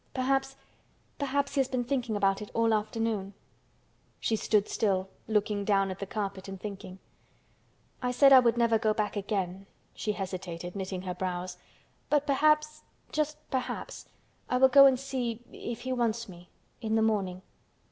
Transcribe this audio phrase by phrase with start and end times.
[0.15, 3.35] Perhaps—perhaps he has been thinking about it all afternoon."
[4.19, 6.97] She stood still, looking down at the carpet and thinking.
[8.01, 13.37] "I said I would never go back again—" she hesitated, knitting her brows—"but perhaps, just
[13.51, 14.09] perhaps,
[14.49, 17.43] I will go and see—if he wants me—in the morning.